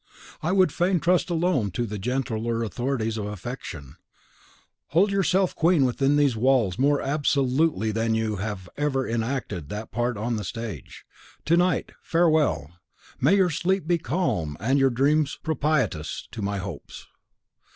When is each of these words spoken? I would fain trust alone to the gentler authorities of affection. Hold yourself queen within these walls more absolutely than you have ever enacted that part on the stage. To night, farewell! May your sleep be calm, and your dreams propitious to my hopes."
I 0.41 0.51
would 0.51 0.71
fain 0.71 0.99
trust 0.99 1.29
alone 1.29 1.69
to 1.73 1.85
the 1.85 1.99
gentler 1.99 2.63
authorities 2.63 3.17
of 3.19 3.27
affection. 3.27 3.97
Hold 4.87 5.11
yourself 5.11 5.55
queen 5.55 5.85
within 5.85 6.15
these 6.17 6.35
walls 6.35 6.79
more 6.79 6.99
absolutely 7.03 7.91
than 7.91 8.15
you 8.15 8.37
have 8.37 8.67
ever 8.77 9.07
enacted 9.07 9.69
that 9.69 9.91
part 9.91 10.17
on 10.17 10.37
the 10.37 10.43
stage. 10.43 11.05
To 11.45 11.55
night, 11.55 11.91
farewell! 12.01 12.71
May 13.19 13.35
your 13.35 13.51
sleep 13.51 13.85
be 13.85 13.99
calm, 13.99 14.57
and 14.59 14.79
your 14.79 14.89
dreams 14.89 15.37
propitious 15.43 16.27
to 16.31 16.41
my 16.41 16.57
hopes." 16.57 17.05